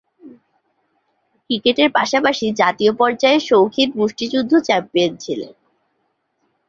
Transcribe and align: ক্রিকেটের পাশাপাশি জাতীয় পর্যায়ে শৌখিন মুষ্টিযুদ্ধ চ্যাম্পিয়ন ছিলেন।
ক্রিকেটের 1.49 1.89
পাশাপাশি 1.91 2.45
জাতীয় 2.53 2.91
পর্যায়ে 2.93 3.39
শৌখিন 3.39 3.89
মুষ্টিযুদ্ধ 3.95 4.51
চ্যাম্পিয়ন 4.59 5.13
ছিলেন। 5.17 5.53